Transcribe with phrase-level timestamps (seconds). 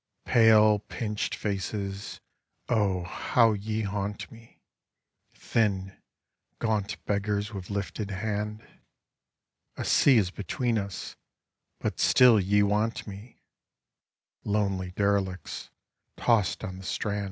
[0.25, 2.21] Pale, pindied faces.
[2.67, 4.59] Oh, how ye haunt me.
[5.31, 5.95] Thin,
[6.57, 8.67] gaunt beggars with lifted hand,
[9.77, 11.15] A sea is between us,
[11.77, 13.43] but still ye want me,
[14.43, 15.69] Lonely derelicts
[16.17, 17.19] tossed on the Strand.